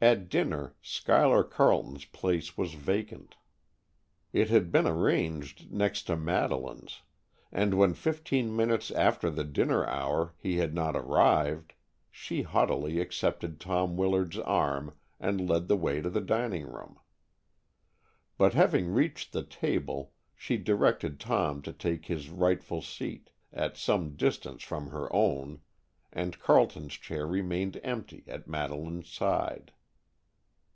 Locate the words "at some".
23.52-24.14